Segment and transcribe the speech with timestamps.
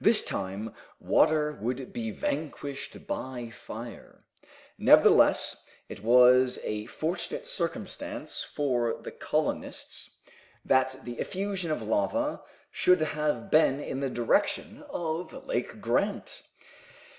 [0.00, 4.24] This time water would be vanquished by fire.
[4.78, 10.18] Nevertheless it was a fortunate circumstance for the colonists
[10.64, 16.40] that the effusion of lava should have been in the direction of Lake Grant.